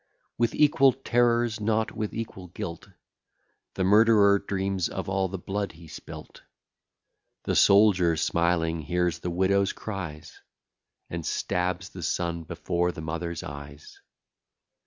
[0.35, 2.87] With equal terrors, not with equal guilt,
[3.75, 6.41] The murderer dreams of all the blood he spilt.
[7.43, 10.41] The soldier smiling hears the widow's cries,
[11.11, 14.01] And stabs the son before the mother's eyes.